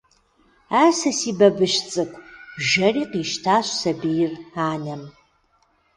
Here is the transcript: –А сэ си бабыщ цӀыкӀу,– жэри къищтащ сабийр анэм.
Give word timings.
–А 0.81 0.81
сэ 0.97 1.11
си 1.19 1.31
бабыщ 1.39 1.73
цӀыкӀу,– 1.91 2.25
жэри 2.67 3.03
къищтащ 3.11 3.67
сабийр 3.79 4.31
анэм. 4.69 5.01